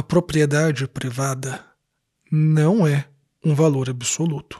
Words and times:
a 0.00 0.02
propriedade 0.02 0.88
privada 0.88 1.62
não 2.32 2.86
é 2.86 3.04
um 3.44 3.54
valor 3.54 3.90
absoluto. 3.90 4.58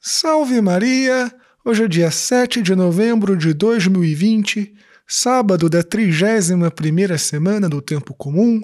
Salve 0.00 0.60
Maria! 0.60 1.34
Hoje 1.64 1.82
é 1.82 1.88
dia 1.88 2.08
7 2.08 2.62
de 2.62 2.72
novembro 2.76 3.36
de 3.36 3.52
2020, 3.52 4.72
sábado 5.08 5.68
da 5.68 5.82
31ª 5.82 7.18
semana 7.18 7.68
do 7.68 7.82
Tempo 7.82 8.14
Comum. 8.14 8.62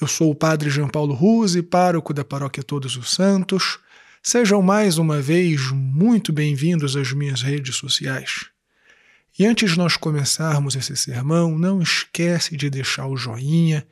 Eu 0.00 0.06
sou 0.06 0.30
o 0.30 0.34
Padre 0.34 0.70
João 0.70 0.88
Paulo 0.88 1.12
Ruse, 1.12 1.62
pároco 1.62 2.14
da 2.14 2.24
Paróquia 2.24 2.62
Todos 2.62 2.96
os 2.96 3.10
Santos. 3.10 3.80
Sejam 4.22 4.62
mais 4.62 4.96
uma 4.96 5.20
vez 5.20 5.70
muito 5.72 6.32
bem-vindos 6.32 6.96
às 6.96 7.12
minhas 7.12 7.42
redes 7.42 7.76
sociais. 7.76 8.46
E 9.38 9.44
antes 9.44 9.72
de 9.72 9.76
nós 9.76 9.94
começarmos 9.94 10.74
esse 10.74 10.96
sermão, 10.96 11.58
não 11.58 11.82
esquece 11.82 12.56
de 12.56 12.70
deixar 12.70 13.06
o 13.06 13.14
joinha, 13.14 13.86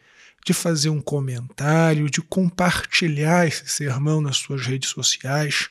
de 0.45 0.55
fazer 0.55 0.89
um 0.89 1.01
comentário, 1.01 2.11
de 2.11 2.23
compartilhar 2.23 3.47
esse 3.47 3.69
sermão 3.69 4.21
nas 4.21 4.39
suas 4.39 4.67
redes 4.67 4.91
sociais. 4.91 5.69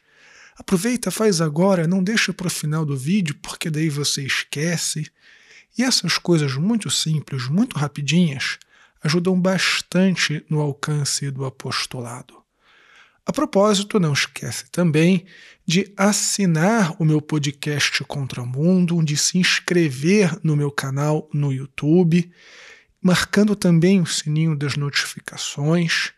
Aproveita, 0.58 1.10
faz 1.10 1.42
agora, 1.42 1.88
não 1.88 2.04
deixa 2.04 2.34
para 2.34 2.48
o 2.48 2.52
final 2.52 2.86
do 2.86 2.96
vídeo, 2.96 3.36
porque 3.42 3.70
daí 3.70 3.90
você 3.90 4.24
esquece. 4.24 5.10
E 5.78 5.84
essas 5.84 6.18
coisas 6.18 6.56
muito 6.56 6.90
simples, 6.90 7.48
muito 7.48 7.78
rapidinhas, 7.78 8.60
ajudam 9.04 9.40
bastante 9.40 10.46
no 10.50 10.60
alcance 10.60 11.32
do 11.32 11.46
apostolado. 11.46 12.38
A 13.26 13.32
propósito, 13.32 14.00
não 14.00 14.12
esquece 14.12 14.66
também 14.72 15.26
de 15.66 15.94
assinar 15.96 16.96
o 17.00 17.06
meu 17.06 17.22
podcast 17.22 18.04
Contra 18.06 18.42
o 18.42 18.46
Mundo, 18.46 19.04
de 19.04 19.16
se 19.16 19.38
inscrever 19.38 20.38
no 20.44 20.56
meu 20.56 20.72
canal 20.72 21.30
no 21.32 21.54
YouTube 21.54 22.32
marcando 23.02 23.56
também 23.56 24.02
o 24.02 24.06
sininho 24.06 24.56
das 24.56 24.76
notificações, 24.76 26.12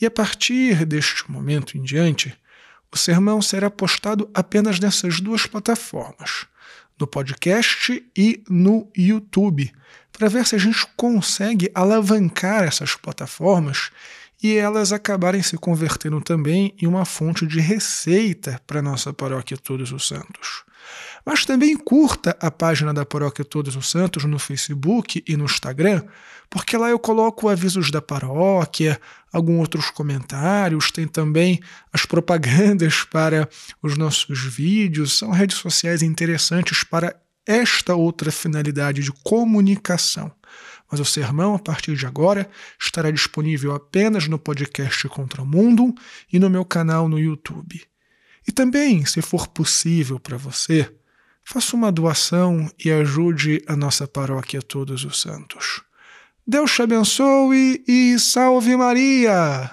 e 0.00 0.06
a 0.06 0.10
partir 0.10 0.84
deste 0.84 1.30
momento 1.30 1.78
em 1.78 1.82
diante, 1.82 2.36
o 2.92 2.96
sermão 2.96 3.40
será 3.40 3.70
postado 3.70 4.30
apenas 4.34 4.78
nessas 4.78 5.20
duas 5.20 5.46
plataformas, 5.46 6.46
no 6.98 7.06
podcast 7.06 8.04
e 8.16 8.42
no 8.48 8.90
YouTube, 8.96 9.72
para 10.12 10.28
ver 10.28 10.46
se 10.46 10.54
a 10.54 10.58
gente 10.58 10.86
consegue 10.96 11.70
alavancar 11.74 12.64
essas 12.64 12.94
plataformas 12.94 13.90
e 14.42 14.56
elas 14.56 14.92
acabarem 14.92 15.42
se 15.42 15.56
convertendo 15.56 16.20
também 16.20 16.74
em 16.80 16.86
uma 16.86 17.04
fonte 17.04 17.46
de 17.46 17.60
receita 17.60 18.60
para 18.66 18.82
nossa 18.82 19.12
paróquia 19.12 19.56
Todos 19.56 19.92
os 19.92 20.06
Santos. 20.06 20.64
Mas 21.26 21.44
também 21.44 21.76
curta 21.76 22.36
a 22.40 22.52
página 22.52 22.94
da 22.94 23.04
Paróquia 23.04 23.44
Todos 23.44 23.74
os 23.74 23.90
Santos 23.90 24.22
no 24.22 24.38
Facebook 24.38 25.24
e 25.26 25.36
no 25.36 25.46
Instagram, 25.46 26.04
porque 26.48 26.76
lá 26.76 26.88
eu 26.88 27.00
coloco 27.00 27.48
avisos 27.48 27.90
da 27.90 28.00
paróquia, 28.00 29.00
alguns 29.32 29.62
outros 29.62 29.90
comentários, 29.90 30.92
tem 30.92 31.08
também 31.08 31.60
as 31.92 32.06
propagandas 32.06 33.02
para 33.10 33.48
os 33.82 33.98
nossos 33.98 34.38
vídeos, 34.38 35.18
são 35.18 35.32
redes 35.32 35.56
sociais 35.56 36.00
interessantes 36.00 36.84
para 36.84 37.20
esta 37.44 37.96
outra 37.96 38.30
finalidade 38.30 39.02
de 39.02 39.10
comunicação. 39.24 40.30
Mas 40.88 41.00
o 41.00 41.04
sermão, 41.04 41.56
a 41.56 41.58
partir 41.58 41.96
de 41.96 42.06
agora, 42.06 42.48
estará 42.80 43.10
disponível 43.10 43.74
apenas 43.74 44.28
no 44.28 44.38
podcast 44.38 45.08
Contra 45.08 45.42
o 45.42 45.46
Mundo 45.46 45.92
e 46.32 46.38
no 46.38 46.48
meu 46.48 46.64
canal 46.64 47.08
no 47.08 47.18
YouTube. 47.18 47.82
E 48.46 48.52
também, 48.52 49.04
se 49.04 49.20
for 49.20 49.48
possível 49.48 50.20
para 50.20 50.36
você, 50.36 50.88
faça 51.46 51.76
uma 51.76 51.92
doação 51.92 52.68
e 52.84 52.90
ajude 52.90 53.62
a 53.68 53.76
nossa 53.76 54.06
paróquia 54.06 54.60
Todos 54.60 55.04
os 55.04 55.20
Santos. 55.20 55.80
Deus 56.44 56.72
te 56.72 56.82
abençoe 56.82 57.84
e 57.86 58.18
salve 58.18 58.76
Maria! 58.76 59.70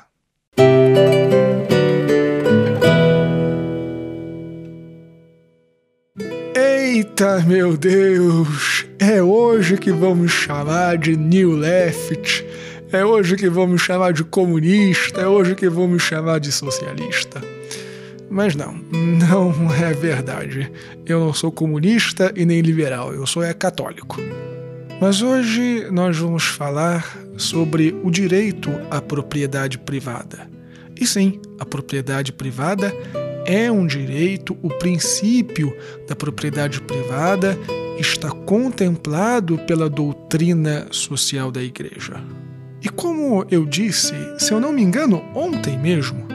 Eita, 6.55 7.39
meu 7.41 7.75
Deus! 7.75 8.85
É 8.99 9.21
hoje 9.23 9.75
que 9.75 9.91
vamos 9.91 10.31
chamar 10.31 10.99
de 10.99 11.17
New 11.17 11.53
Left, 11.53 12.45
é 12.91 13.03
hoje 13.03 13.35
que 13.35 13.49
vamos 13.49 13.81
chamar 13.81 14.13
de 14.13 14.23
comunista, 14.23 15.21
é 15.21 15.27
hoje 15.27 15.55
que 15.55 15.67
vamos 15.67 16.03
chamar 16.03 16.39
de 16.39 16.51
socialista. 16.51 17.52
Mas 18.29 18.55
não, 18.55 18.73
não 18.91 19.53
é 19.73 19.93
verdade. 19.93 20.71
Eu 21.05 21.19
não 21.19 21.33
sou 21.33 21.51
comunista 21.51 22.33
e 22.35 22.45
nem 22.45 22.61
liberal, 22.61 23.13
eu 23.13 23.25
sou 23.25 23.43
é 23.43 23.53
católico. 23.53 24.19
Mas 24.99 25.21
hoje 25.21 25.87
nós 25.91 26.17
vamos 26.17 26.43
falar 26.43 27.17
sobre 27.37 27.95
o 28.03 28.09
direito 28.09 28.69
à 28.89 29.01
propriedade 29.01 29.77
privada. 29.77 30.47
E 30.99 31.05
sim, 31.05 31.41
a 31.59 31.65
propriedade 31.65 32.31
privada 32.31 32.93
é 33.45 33.71
um 33.71 33.85
direito, 33.85 34.57
o 34.61 34.69
princípio 34.69 35.75
da 36.07 36.15
propriedade 36.15 36.79
privada 36.81 37.57
está 37.99 38.31
contemplado 38.31 39.57
pela 39.67 39.89
doutrina 39.89 40.87
social 40.91 41.51
da 41.51 41.61
Igreja. 41.61 42.23
E 42.81 42.89
como 42.89 43.45
eu 43.49 43.65
disse, 43.65 44.13
se 44.37 44.51
eu 44.51 44.59
não 44.59 44.73
me 44.73 44.81
engano, 44.81 45.23
ontem 45.33 45.77
mesmo, 45.77 46.25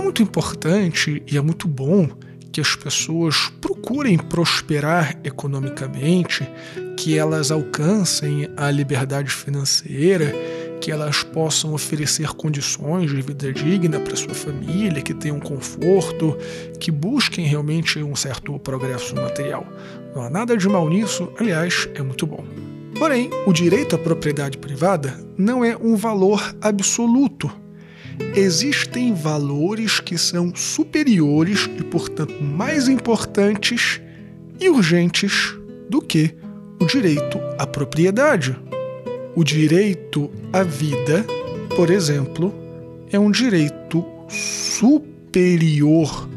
é 0.00 0.02
muito 0.02 0.22
importante 0.22 1.22
e 1.30 1.36
é 1.36 1.40
muito 1.42 1.68
bom 1.68 2.08
que 2.50 2.60
as 2.60 2.74
pessoas 2.74 3.52
procurem 3.60 4.16
prosperar 4.16 5.16
economicamente, 5.22 6.48
que 6.96 7.18
elas 7.18 7.50
alcancem 7.50 8.48
a 8.56 8.70
liberdade 8.70 9.30
financeira, 9.30 10.34
que 10.80 10.90
elas 10.90 11.22
possam 11.22 11.74
oferecer 11.74 12.28
condições 12.30 13.10
de 13.10 13.20
vida 13.20 13.52
digna 13.52 14.00
para 14.00 14.16
sua 14.16 14.34
família, 14.34 15.02
que 15.02 15.12
tenham 15.12 15.38
conforto, 15.38 16.36
que 16.80 16.90
busquem 16.90 17.44
realmente 17.46 18.02
um 18.02 18.16
certo 18.16 18.58
progresso 18.58 19.14
material. 19.14 19.66
Não 20.14 20.22
há 20.22 20.30
nada 20.30 20.56
de 20.56 20.66
mal 20.66 20.88
nisso, 20.88 21.30
aliás, 21.38 21.88
é 21.94 22.02
muito 22.02 22.26
bom. 22.26 22.42
Porém, 22.98 23.30
o 23.46 23.52
direito 23.52 23.94
à 23.96 23.98
propriedade 23.98 24.56
privada 24.56 25.14
não 25.36 25.62
é 25.62 25.76
um 25.76 25.94
valor 25.94 26.56
absoluto 26.60 27.50
existem 28.34 29.14
valores 29.14 30.00
que 30.00 30.16
são 30.16 30.54
superiores 30.54 31.68
e, 31.78 31.84
portanto, 31.84 32.42
mais 32.42 32.88
importantes 32.88 34.00
e 34.60 34.68
urgentes 34.68 35.54
do 35.88 36.00
que 36.00 36.34
o 36.80 36.86
direito 36.86 37.38
à 37.58 37.66
propriedade. 37.66 38.56
O 39.34 39.44
direito 39.44 40.30
à 40.52 40.62
vida, 40.62 41.24
por 41.76 41.90
exemplo, 41.90 42.52
é 43.10 43.18
um 43.18 43.30
direito 43.30 44.04
superior 44.28 46.28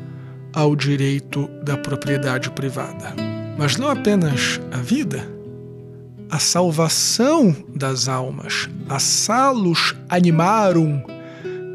ao 0.53 0.75
direito 0.75 1.49
da 1.63 1.77
propriedade 1.77 2.49
privada. 2.51 3.13
Mas 3.57 3.77
não 3.77 3.89
apenas 3.89 4.59
a 4.71 4.77
vida, 4.77 5.27
a 6.29 6.39
salvação 6.39 7.55
das 7.75 8.07
almas, 8.07 8.69
a 8.89 8.99
salus 8.99 9.95
animarum 10.09 11.01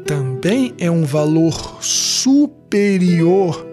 também 0.09 0.73
é 0.79 0.89
um 0.89 1.03
valor 1.03 1.83
superior 1.83 3.63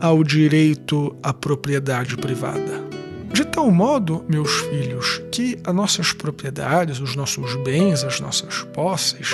ao 0.00 0.24
direito 0.24 1.14
à 1.22 1.32
propriedade 1.32 2.16
privada. 2.16 2.84
De 3.32 3.44
tal 3.44 3.70
modo, 3.70 4.24
meus 4.28 4.50
filhos, 4.62 5.22
que 5.30 5.56
as 5.62 5.72
nossas 5.72 6.12
propriedades, 6.12 6.98
os 6.98 7.14
nossos 7.14 7.54
bens, 7.62 8.02
as 8.02 8.18
nossas 8.18 8.64
posses, 8.74 9.32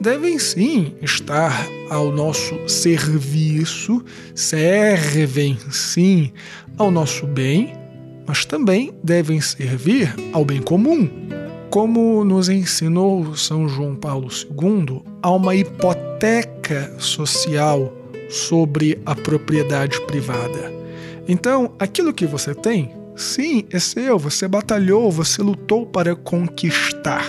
devem 0.00 0.40
sim 0.40 0.92
estar 1.02 1.64
ao 1.88 2.10
nosso 2.10 2.68
serviço, 2.68 4.04
servem 4.34 5.56
sim 5.70 6.32
ao 6.76 6.90
nosso 6.90 7.28
bem, 7.28 7.72
mas 8.26 8.44
também 8.44 8.92
devem 9.04 9.40
servir 9.40 10.12
ao 10.32 10.44
bem 10.44 10.60
comum. 10.60 11.08
Como 11.70 12.24
nos 12.24 12.48
ensinou 12.48 13.36
São 13.36 13.68
João 13.68 13.94
Paulo 13.94 14.28
II, 14.28 15.02
há 15.20 15.30
uma 15.30 15.54
hipoteca 15.54 16.94
social 16.98 17.92
sobre 18.30 19.00
a 19.04 19.14
propriedade 19.14 20.00
privada. 20.06 20.72
Então, 21.28 21.72
aquilo 21.78 22.14
que 22.14 22.24
você 22.24 22.54
tem, 22.54 22.92
sim, 23.16 23.64
é 23.70 23.78
seu, 23.78 24.18
você 24.18 24.46
batalhou, 24.46 25.10
você 25.10 25.42
lutou 25.42 25.84
para 25.84 26.14
conquistar, 26.14 27.24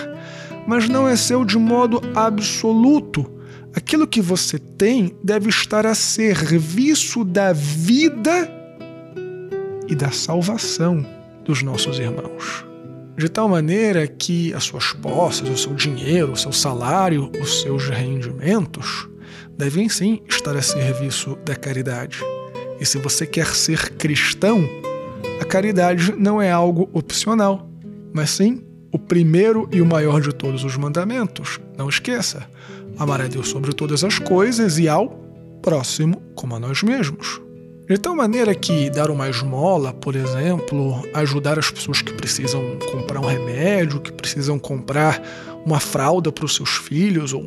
mas 0.66 0.88
não 0.88 1.08
é 1.08 1.16
seu 1.16 1.44
de 1.44 1.58
modo 1.58 2.00
absoluto. 2.14 3.26
Aquilo 3.74 4.06
que 4.06 4.20
você 4.20 4.58
tem 4.58 5.14
deve 5.22 5.48
estar 5.50 5.84
a 5.84 5.94
serviço 5.94 7.24
da 7.24 7.52
vida 7.52 8.50
e 9.88 9.94
da 9.94 10.10
salvação 10.10 11.04
dos 11.44 11.62
nossos 11.62 11.98
irmãos 11.98 12.67
de 13.18 13.28
tal 13.28 13.48
maneira 13.48 14.06
que 14.06 14.54
as 14.54 14.62
suas 14.62 14.92
posses, 14.92 15.48
o 15.48 15.58
seu 15.58 15.74
dinheiro, 15.74 16.32
o 16.32 16.36
seu 16.36 16.52
salário, 16.52 17.32
os 17.40 17.62
seus 17.62 17.88
rendimentos 17.88 19.08
devem 19.56 19.88
sim 19.88 20.22
estar 20.28 20.56
a 20.56 20.62
serviço 20.62 21.36
da 21.44 21.56
caridade. 21.56 22.20
E 22.80 22.86
se 22.86 22.96
você 22.96 23.26
quer 23.26 23.48
ser 23.48 23.90
cristão, 23.96 24.64
a 25.40 25.44
caridade 25.44 26.14
não 26.16 26.40
é 26.40 26.52
algo 26.52 26.88
opcional, 26.92 27.68
mas 28.14 28.30
sim 28.30 28.62
o 28.92 28.98
primeiro 28.98 29.68
e 29.72 29.82
o 29.82 29.86
maior 29.86 30.20
de 30.20 30.32
todos 30.32 30.62
os 30.62 30.76
mandamentos. 30.76 31.58
Não 31.76 31.88
esqueça: 31.88 32.48
amar 32.96 33.20
a 33.20 33.26
Deus 33.26 33.48
sobre 33.48 33.72
todas 33.72 34.04
as 34.04 34.20
coisas 34.20 34.78
e 34.78 34.88
ao 34.88 35.08
próximo 35.60 36.22
como 36.36 36.54
a 36.54 36.60
nós 36.60 36.84
mesmos. 36.84 37.47
De 37.88 37.96
tal 37.96 38.14
maneira 38.14 38.54
que 38.54 38.90
dar 38.90 39.10
uma 39.10 39.30
esmola, 39.30 39.94
por 39.94 40.14
exemplo, 40.14 41.02
ajudar 41.14 41.58
as 41.58 41.70
pessoas 41.70 42.02
que 42.02 42.12
precisam 42.12 42.78
comprar 42.92 43.18
um 43.18 43.24
remédio, 43.24 43.98
que 43.98 44.12
precisam 44.12 44.58
comprar 44.58 45.22
uma 45.64 45.80
fralda 45.80 46.30
para 46.30 46.44
os 46.44 46.54
seus 46.54 46.76
filhos, 46.76 47.32
ou, 47.32 47.42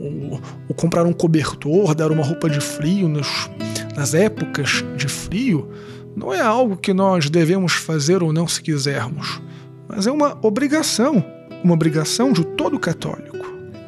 ou, 0.67 0.73
comprar 0.73 1.05
um 1.05 1.13
cobertor, 1.13 1.93
dar 1.93 2.11
uma 2.11 2.23
roupa 2.23 2.49
de 2.49 2.59
frio 2.59 3.07
nos, 3.07 3.51
nas 3.95 4.15
épocas 4.15 4.83
de 4.97 5.07
frio, 5.07 5.69
não 6.15 6.33
é 6.33 6.41
algo 6.41 6.75
que 6.75 6.91
nós 6.91 7.29
devemos 7.29 7.73
fazer 7.73 8.23
ou 8.23 8.33
não 8.33 8.47
se 8.47 8.63
quisermos, 8.63 9.39
mas 9.87 10.07
é 10.07 10.11
uma 10.11 10.39
obrigação, 10.41 11.23
uma 11.63 11.75
obrigação 11.75 12.33
de 12.33 12.43
todo 12.43 12.79
católico. 12.79 13.37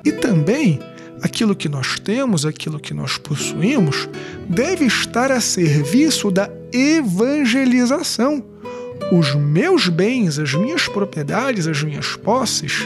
E 0.06 0.12
também 0.12 0.80
aquilo 1.24 1.56
que 1.56 1.70
nós 1.70 1.98
temos, 1.98 2.46
aquilo 2.46 2.78
que 2.78 2.94
nós 2.94 3.18
possuímos, 3.18 4.10
deve 4.50 4.86
estar 4.86 5.32
a 5.32 5.40
serviço 5.40 6.30
da 6.30 6.52
evangelização. 6.74 8.44
Os 9.10 9.34
meus 9.34 9.88
bens, 9.88 10.38
as 10.38 10.54
minhas 10.54 10.90
propriedades, 10.90 11.66
as 11.66 11.82
minhas 11.82 12.18
posses, 12.18 12.86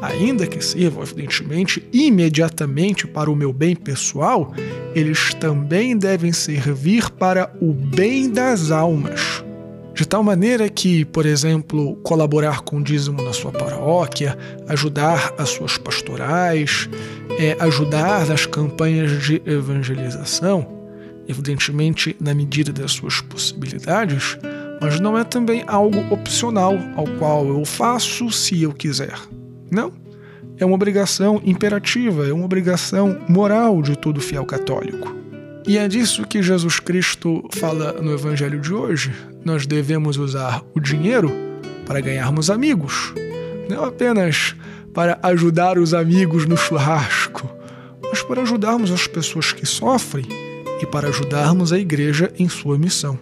ainda 0.00 0.46
que 0.46 0.64
sirvam, 0.64 1.02
evidentemente, 1.02 1.86
imediatamente 1.92 3.06
para 3.06 3.30
o 3.30 3.36
meu 3.36 3.52
bem 3.52 3.76
pessoal, 3.76 4.54
eles 4.94 5.34
também 5.34 5.96
devem 5.96 6.32
servir 6.32 7.10
para 7.10 7.52
o 7.60 7.74
bem 7.74 8.30
das 8.30 8.70
almas. 8.70 9.45
De 9.96 10.06
tal 10.06 10.22
maneira 10.22 10.68
que, 10.68 11.06
por 11.06 11.24
exemplo, 11.24 11.96
colaborar 12.02 12.60
com 12.60 12.76
o 12.76 12.82
dízimo 12.82 13.22
na 13.22 13.32
sua 13.32 13.50
paróquia, 13.50 14.36
ajudar 14.68 15.32
as 15.38 15.48
suas 15.48 15.78
pastorais, 15.78 16.86
é, 17.38 17.56
ajudar 17.60 18.26
nas 18.26 18.44
campanhas 18.44 19.22
de 19.22 19.40
evangelização, 19.46 20.68
evidentemente 21.26 22.14
na 22.20 22.34
medida 22.34 22.74
das 22.74 22.92
suas 22.92 23.22
possibilidades, 23.22 24.36
mas 24.82 25.00
não 25.00 25.16
é 25.16 25.24
também 25.24 25.64
algo 25.66 25.98
opcional 26.12 26.74
ao 26.94 27.06
qual 27.18 27.46
eu 27.46 27.64
faço 27.64 28.30
se 28.30 28.62
eu 28.62 28.74
quiser. 28.74 29.18
Não. 29.70 29.90
É 30.58 30.66
uma 30.66 30.74
obrigação 30.74 31.40
imperativa, 31.42 32.26
é 32.26 32.34
uma 32.34 32.44
obrigação 32.44 33.18
moral 33.30 33.80
de 33.80 33.96
todo 33.96 34.20
fiel 34.20 34.44
católico. 34.44 35.25
E 35.66 35.78
é 35.78 35.88
disso 35.88 36.24
que 36.24 36.40
Jesus 36.40 36.78
Cristo 36.78 37.42
fala 37.52 37.94
no 37.94 38.12
Evangelho 38.12 38.60
de 38.60 38.72
hoje. 38.72 39.12
Nós 39.44 39.66
devemos 39.66 40.16
usar 40.16 40.62
o 40.72 40.78
dinheiro 40.78 41.32
para 41.84 42.00
ganharmos 42.00 42.50
amigos, 42.50 43.12
não 43.68 43.84
apenas 43.84 44.54
para 44.94 45.18
ajudar 45.24 45.76
os 45.76 45.92
amigos 45.92 46.46
no 46.46 46.56
churrasco, 46.56 47.50
mas 48.00 48.22
para 48.22 48.42
ajudarmos 48.42 48.92
as 48.92 49.08
pessoas 49.08 49.52
que 49.52 49.66
sofrem 49.66 50.26
e 50.80 50.86
para 50.86 51.08
ajudarmos 51.08 51.72
a 51.72 51.78
igreja 51.78 52.32
em 52.38 52.48
sua 52.48 52.78
missão. 52.78 53.18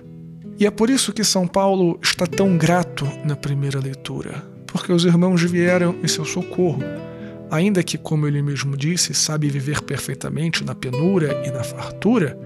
E 0.58 0.66
é 0.66 0.70
por 0.70 0.90
isso 0.90 1.14
que 1.14 1.24
São 1.24 1.46
Paulo 1.46 1.98
está 2.02 2.26
tão 2.26 2.58
grato 2.58 3.08
na 3.24 3.34
primeira 3.34 3.80
leitura, 3.80 4.44
porque 4.66 4.92
os 4.92 5.06
irmãos 5.06 5.42
vieram 5.42 5.96
em 6.02 6.06
seu 6.06 6.26
socorro 6.26 6.82
ainda 7.54 7.84
que, 7.84 7.96
como 7.96 8.26
ele 8.26 8.42
mesmo 8.42 8.76
disse, 8.76 9.14
sabe 9.14 9.48
viver 9.48 9.80
perfeitamente 9.82 10.64
na 10.64 10.74
penura 10.74 11.40
e 11.46 11.52
na 11.52 11.62
fartura, 11.62 12.36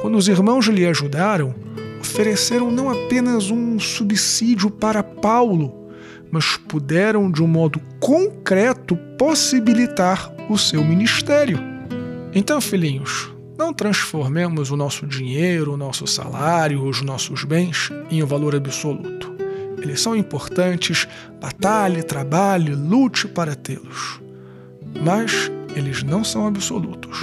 quando 0.00 0.16
os 0.16 0.26
irmãos 0.26 0.66
lhe 0.66 0.86
ajudaram, 0.86 1.54
ofereceram 2.00 2.70
não 2.70 2.88
apenas 2.88 3.50
um 3.50 3.78
subsídio 3.78 4.70
para 4.70 5.02
Paulo, 5.02 5.90
mas 6.30 6.56
puderam 6.56 7.30
de 7.30 7.42
um 7.42 7.46
modo 7.46 7.78
concreto 8.00 8.96
possibilitar 9.18 10.32
o 10.48 10.56
seu 10.56 10.82
ministério. 10.82 11.58
Então, 12.34 12.58
filhinhos, 12.58 13.32
não 13.58 13.72
transformemos 13.72 14.70
o 14.70 14.76
nosso 14.76 15.06
dinheiro, 15.06 15.74
o 15.74 15.76
nosso 15.76 16.06
salário, 16.06 16.82
os 16.84 17.02
nossos 17.02 17.44
bens 17.44 17.92
em 18.10 18.22
um 18.22 18.26
valor 18.26 18.56
absoluto. 18.56 19.34
Eles 19.80 20.00
são 20.00 20.16
importantes, 20.16 21.06
batalhe, 21.38 22.02
trabalhe, 22.02 22.74
lute 22.74 23.28
para 23.28 23.54
tê-los 23.54 24.23
mas 25.02 25.50
eles 25.74 26.02
não 26.02 26.22
são 26.22 26.46
absolutos. 26.46 27.18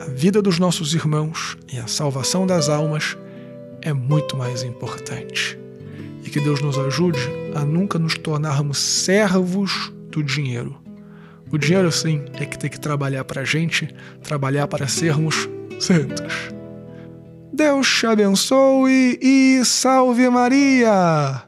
A 0.00 0.06
vida 0.06 0.40
dos 0.40 0.58
nossos 0.58 0.94
irmãos 0.94 1.56
e 1.72 1.78
a 1.78 1.86
salvação 1.86 2.46
das 2.46 2.68
almas 2.68 3.16
é 3.82 3.92
muito 3.92 4.36
mais 4.36 4.62
importante. 4.62 5.58
E 6.24 6.30
que 6.30 6.40
Deus 6.40 6.60
nos 6.60 6.78
ajude 6.78 7.20
a 7.54 7.64
nunca 7.64 7.98
nos 7.98 8.16
tornarmos 8.16 8.78
servos 8.78 9.92
do 10.10 10.22
dinheiro. 10.22 10.76
O 11.52 11.58
dinheiro, 11.58 11.92
sim, 11.92 12.24
é 12.34 12.44
que 12.44 12.58
tem 12.58 12.68
que 12.68 12.80
trabalhar 12.80 13.24
para 13.24 13.42
a 13.42 13.44
gente, 13.44 13.88
trabalhar 14.22 14.66
para 14.66 14.88
sermos 14.88 15.48
santos. 15.78 16.34
Deus 17.52 17.88
te 17.88 18.06
abençoe 18.06 19.18
e 19.22 19.64
salve 19.64 20.28
Maria! 20.28 21.46